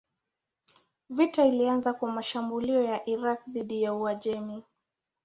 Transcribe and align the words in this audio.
Vita 1.09 1.45
ilianza 1.45 1.93
kwa 1.93 2.11
mashambulio 2.11 2.83
ya 2.83 3.09
Irak 3.09 3.47
dhidi 3.47 3.83
ya 3.83 3.93
Uajemi. 3.93 4.63